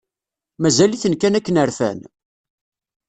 Mazal-iten 0.61 1.13
kan 1.15 1.37
akken 1.39 1.61
rfan? 1.69 1.99